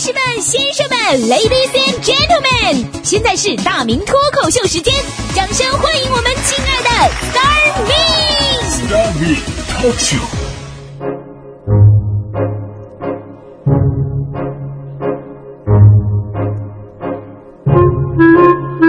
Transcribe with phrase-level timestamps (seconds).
[0.00, 4.94] 士们、先生们，Ladies and Gentlemen，现在是大明脱口秀时间，
[5.34, 6.88] 掌声欢迎我们亲爱的
[7.28, 9.36] Star Me！Star Me
[9.68, 10.24] Talk Show。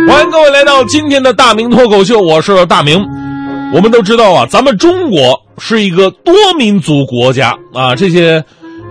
[0.07, 3.05] 欢迎各位来到今天的大明脱口秀，我是大明。
[3.75, 8.41] 我们都知道啊，咱们中国是一个多民族国家啊，这些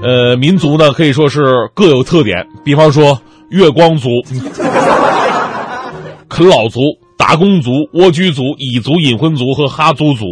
[0.03, 1.43] 呃民族呢可以说是
[1.75, 2.46] 各有特点。
[2.64, 3.21] 比方说
[3.51, 4.09] 月光族、
[6.29, 6.80] 啃老族、
[7.19, 10.25] 打工族、蜗居族、蚁族、隐婚族和哈族族，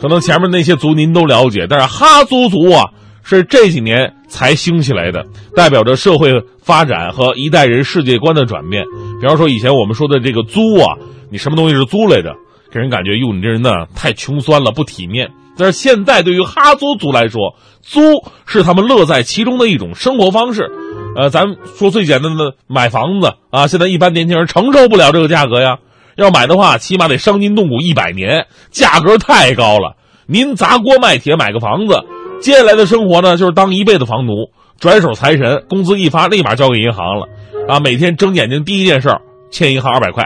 [0.00, 2.84] 可能前面那些族您都了解，但是哈族族啊
[3.22, 5.24] 是这几年才兴起来的，
[5.54, 6.30] 代表着社会
[6.62, 8.84] 发展和一代人世界观的转变。
[9.20, 10.96] 比方说以前我们说的这个租啊，
[11.30, 12.34] 你什么东西是租来着？
[12.70, 15.30] 给人感觉哟，你这人呢太穷酸了，不体面。
[15.56, 18.00] 但是现在对于哈族族来说，租
[18.46, 20.70] 是他们乐在其中的一种生活方式。
[21.16, 25.78] 呃，咱说最简单的买房子啊，现在一般年轻人承受不了这个价格呀。
[26.16, 29.96] 要买的话，起码得伤筋动骨一百年，价格太高了。
[30.26, 32.04] 您砸锅卖铁买个房子，
[32.40, 37.28] 接下来的生活呢就是当一辈子房奴，转手财神，工资一发立马交给银行了，
[37.68, 39.08] 啊，每天睁眼睛第一件事
[39.50, 40.24] 欠银行二百块。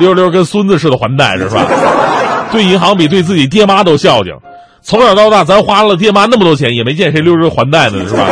[0.00, 1.64] 溜溜跟孙子似的还贷是吧？
[2.50, 4.32] 对银行比对自己爹妈都孝敬。
[4.82, 8.26] 从小到大，咱花了爹妈那么多钱，也没见谁溜溜还贷呢，是吧？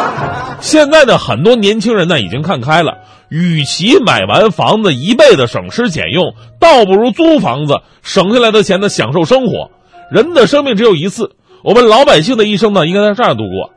[0.60, 9.70] 现在的很多年轻人呢，已经看开了，与其买完房子一辈子省吃俭用，倒不如租房子，省下来的钱呢，享受生活。
[10.10, 11.30] 人的生命只有一次，
[11.64, 13.70] 我们老百姓的一生呢，应该在这儿度过。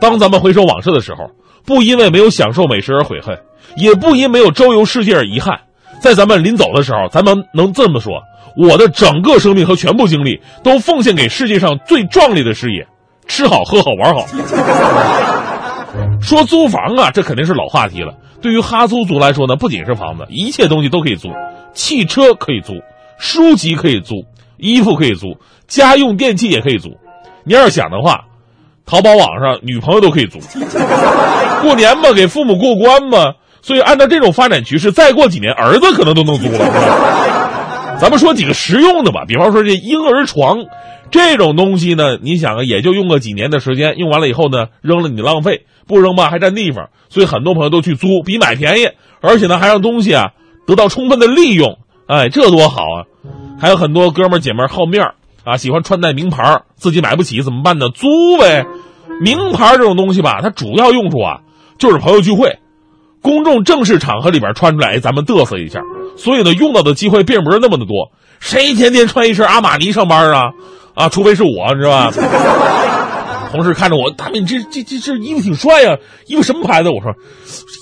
[0.00, 1.30] 当咱们回首往事的时候，
[1.64, 3.38] 不因为没有享受美食而悔恨，
[3.76, 5.60] 也不因没有周游世界而遗憾。
[6.04, 8.20] 在咱们临走的时候，咱们能这么说：
[8.58, 12.86] 我的整个生命和全部精力都奉献给世界上最壮丽的事业，
[13.26, 14.26] 吃好喝好玩好。
[16.20, 18.12] 说租房啊，这肯定是老话题了。
[18.42, 21.30] 对于哈租族来说呢，不仅是房子，一切东西都可以租，
[21.72, 22.74] 汽车可以租，
[23.16, 24.26] 书籍可以租，
[24.58, 26.90] 衣服可以租，家用电器也可以租。
[27.44, 28.26] 你要是想的话，
[28.84, 30.38] 淘宝网上女朋友都可以租。
[31.62, 33.36] 过年嘛，给父母过关嘛。
[33.64, 37.96] 所以，按照这种发展趋势，再过几年，儿子可能都能租了。
[37.98, 40.58] 咱们说几个实用的吧，比方说这婴儿床，
[41.10, 48.90] 这种东西呢，你想啊，也就用个几年的时间，用完了以后呢，扔了你浪费，不扔吧还占地方，所以很多朋友都去租，比买便宜，
[49.22, 50.32] 而且呢还让东西啊
[50.66, 53.08] 得到充分的利用，哎，这多好啊！
[53.58, 55.12] 还有很多哥们姐们好面
[55.44, 57.88] 啊，喜欢穿戴名牌，自己买不起怎么办呢？
[57.88, 58.66] 租呗。
[59.22, 61.40] 名牌这种东西吧，它主要用处啊
[61.78, 62.58] 就是朋友聚会。
[63.24, 65.80] 公众正式场合里边穿出来，咱们嘚瑟一下，
[66.14, 68.12] 所以呢，用到的机会并不是那么的多。
[68.38, 70.50] 谁天天穿一身阿玛尼上班啊？
[70.94, 72.12] 啊，除非是我，知道吧？
[73.50, 75.96] 同事看着我，大明，这这这这衣服挺帅呀，
[76.26, 76.90] 衣服什么牌子？
[76.90, 77.12] 我说，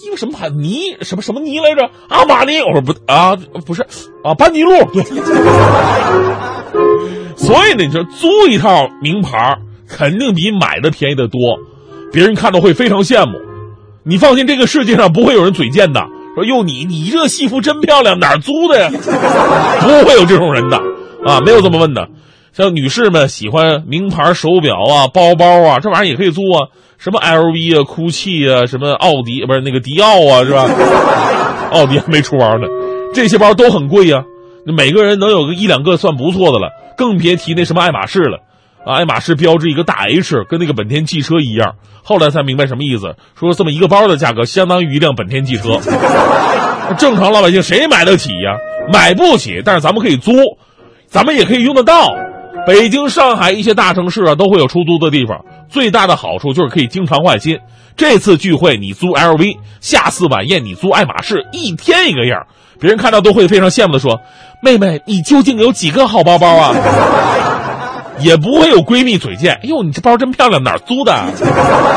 [0.07, 0.55] 衣服什么牌子？
[0.55, 1.91] 尼什么什么尼来着？
[2.09, 2.61] 阿玛尼？
[2.61, 3.35] 我说不啊，
[3.67, 3.83] 不是
[4.23, 4.71] 啊，班尼路。
[4.93, 5.03] 对。
[7.37, 9.59] 所以呢，你说租一套名牌，
[9.89, 11.41] 肯定比买的便宜的多，
[12.13, 13.33] 别人看到会非常羡慕。
[14.05, 16.01] 你放心，这个世界上不会有人嘴贱的，
[16.35, 18.91] 说哟你你这戏服真漂亮，哪儿租的呀？
[19.81, 20.77] 不会有这种人的
[21.25, 22.09] 啊，没有这么问的。
[22.53, 26.69] 像女士们喜欢名牌手表啊、包包啊，这玩意儿也可以租啊，
[26.99, 30.69] 什么 LV 啊、GUCCI 啊、什么奥迪不是那个迪奥啊，是吧？
[31.73, 32.67] 奥迪还没出包呢，
[33.15, 34.25] 这些包都很贵呀，
[34.67, 38.41] 每个人能有个一两个算不错的了，更别提那什么爱马仕了。
[38.85, 41.75] 啊，爱马仕标志一个大 H，跟那个本田汽车一样。
[42.03, 45.81] 后来才明白什么意思，说这么一个包的价格相当于一辆本田汽车。
[46.99, 48.57] 正常老百姓谁买得起呀？
[48.93, 50.33] 买不起，但是咱们可以租，
[51.07, 52.09] 咱们也可以用得到。
[52.67, 55.45] 北京、上海一些大城市啊，都会有出租的地方。
[55.69, 57.59] 最大的好处就是可以经常换新。
[57.97, 62.47] 这次聚会你租 LV，下次晚宴你租爱马仕，一天一个样，
[62.81, 64.21] 别人看到都会非常羡慕的说
[64.63, 66.75] ：“妹妹，你究竟有几个好包包啊？”
[68.19, 71.13] 也不会有闺蜜嘴贱，哎呦，你这包真漂亮，哪租的？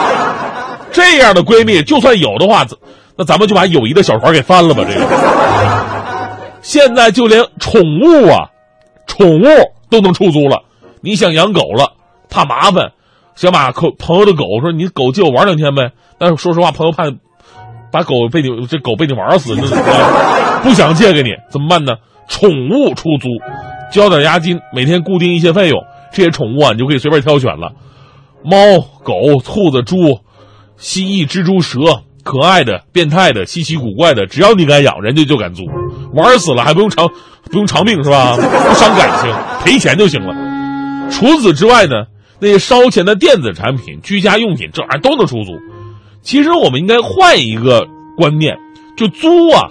[0.92, 2.66] 这样的闺蜜就算有的话，
[3.18, 4.84] 那咱们就把友谊的小船给翻了吧。
[4.88, 5.06] 这个，
[6.62, 8.50] 现在就连宠物啊，
[9.08, 9.46] 宠物
[9.90, 10.64] 都能出租了。
[11.02, 11.94] 你想养狗了，
[12.30, 12.92] 怕麻烦，
[13.36, 15.92] 想把朋朋友的狗说你狗借我玩两天呗。
[16.18, 17.04] 但是说实话，朋友怕
[17.92, 19.54] 把狗被你这狗被你玩死，
[20.64, 21.94] 不想借给你，怎么办呢？
[22.28, 23.28] 宠物出租，
[23.92, 25.84] 交点押金，每天固定一些费用。
[26.16, 27.74] 这些宠物啊，你就可以随便挑选了，
[28.42, 30.22] 猫、狗、兔子、猪、
[30.78, 35.64] 蜥蜴、蜘蛛、蛇，可爱的、变态的、稀奇古怪的，只要你敢养，人家就敢租。
[36.14, 37.10] 玩死了还不用偿，
[37.52, 38.38] 不用偿命是吧？
[38.38, 39.34] 不伤感情，
[39.66, 40.34] 赔钱就行了。
[41.12, 42.06] 除此之外呢，
[42.40, 45.52] 那些烧钱的电子产品、居家用品，这玩意都能出租。
[46.22, 47.86] 其实我们应该换一个
[48.16, 48.56] 观念，
[48.96, 49.70] 就租啊，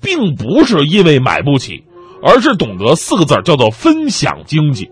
[0.00, 1.84] 并不是因为买不起，
[2.22, 4.90] 而是懂得四个字叫做分享经济。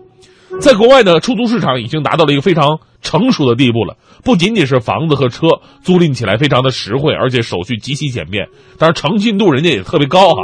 [0.61, 3.97] 在国外呢，出租市场已经达到了一个非常成熟的地步了。
[4.23, 5.47] 不仅仅是房子和车
[5.83, 8.47] 租赁起来非常的实惠，而且手续极其简便，
[8.77, 10.43] 但是诚信度人家也特别高哈。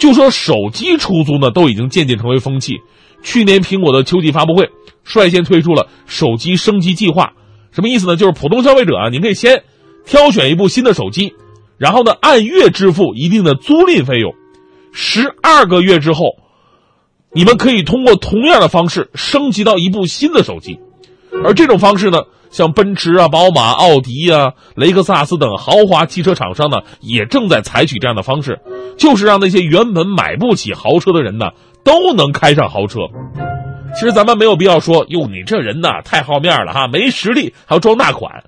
[0.00, 2.76] 就说手机出租呢，都已经渐渐成为风气。
[3.24, 4.70] 去年苹果的秋季发布会
[5.04, 7.32] 率先推出了手机升级计划，
[7.72, 8.16] 什么意思呢？
[8.16, 9.64] 就是普通消费者啊，你可以先
[10.06, 11.34] 挑选一部新的手机，
[11.78, 14.34] 然后呢按月支付一定的租赁费用，
[14.92, 16.26] 十二个月之后，
[17.34, 20.78] 你们可以通过同样的方式升级到一部新的手机，
[21.44, 22.22] 而这种方式呢。
[22.52, 28.60] 像奔驰啊、宝马、奥迪啊、雷克萨斯等豪华汽车厂商呢，也正在采取这样的方式，
[28.98, 31.52] 就是让那些原本买不起豪车的人呢，
[31.82, 32.98] 都能开上豪车。
[33.94, 38.44] 其实咱们没有必要说，哟，你这人呢太好面了哈，没实力还要装大款。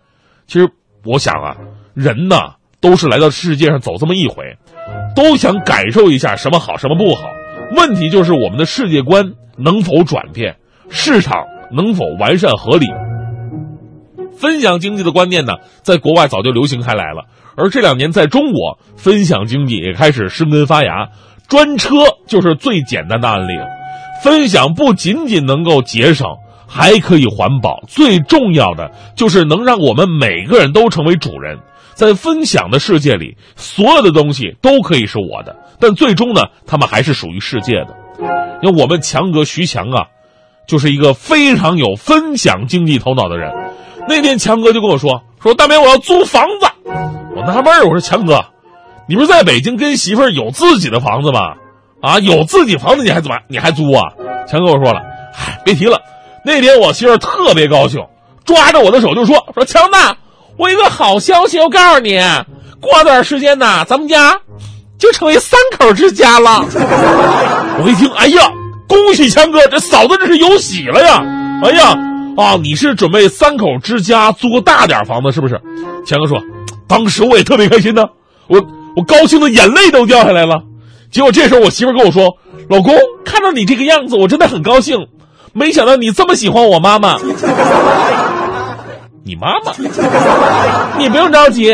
[0.46, 0.68] 其实
[1.02, 1.56] 我想啊，
[1.94, 2.36] 人呢
[2.82, 4.58] 都是来到世界上走这么一回，
[5.16, 7.22] 都想感受一下什么好，什么不好。
[7.72, 10.56] 问题就是我们的世界观能否转变，
[10.90, 12.86] 市场能否完善合理。
[14.36, 17.24] 分享经济的观念呢，在国外早就流行开来了，
[17.56, 21.08] 而这两年在中国，分享经济也开始生根发芽。
[21.48, 21.96] 专车
[22.26, 23.52] 就是最简单的案例。
[24.22, 26.26] 分享不仅仅能够节省，
[26.66, 31.58] 还可以环保，最重要的就是能让我们每个人都成为主人。
[31.94, 37.96] 在分享的世界里，所有的东西都可以是我的，但最终呢，他们还是属于世界的。
[38.62, 40.06] 因为我们强哥徐强啊，
[40.66, 43.52] 就是一个非常有分享经济头脑的人。
[44.08, 46.66] 那天强哥就跟我说：“说大明我要租房子。”
[47.36, 48.44] 我纳闷儿，我说强哥，
[49.08, 51.54] 你不是在北京跟媳妇儿有自己的房子吗？
[52.00, 54.12] 啊，有自己房子你还怎么你还租啊？
[54.46, 55.00] 强哥我说了，
[55.32, 56.00] 嗨，别提了。
[56.44, 58.02] 那天我媳妇儿特别高兴，
[58.44, 59.98] 抓着我的手就说：“说强子，
[60.56, 62.20] 我有个好消息，我告诉你，
[62.80, 64.38] 过段时间呢，咱们家
[64.98, 66.64] 就成为三口之家了。
[67.82, 68.50] ”我一听，哎呀，
[68.86, 71.24] 恭喜强哥，这嫂子这是有喜了呀！
[71.64, 71.96] 哎呀。
[72.36, 75.54] 啊，你是准备三口之家租个大点房子是不是？
[76.04, 76.36] 强哥说，
[76.88, 78.08] 当时我也特别开心呢，
[78.48, 78.60] 我
[78.96, 80.60] 我高兴的眼泪都掉下来了。
[81.12, 82.36] 结果这时候我媳妇跟我说
[82.68, 82.92] ：“老公，
[83.24, 85.06] 看到你这个样子，我真的很高兴。
[85.52, 87.18] 没想到你这么喜欢我妈妈。
[89.24, 89.72] 你妈妈？
[90.98, 91.72] 你不用着急，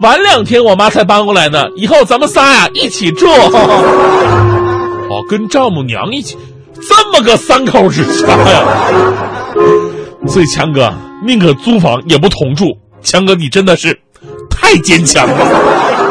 [0.00, 1.64] 晚两天我妈才搬过来呢。
[1.76, 3.26] 以后咱们仨呀一起住。
[5.10, 6.36] 哦，跟丈母娘一起，
[6.74, 8.62] 这么个三口之家呀。”
[10.28, 10.92] 所以强哥
[11.24, 13.98] 宁可租房也不同住，强哥你真的是
[14.50, 16.09] 太坚强了。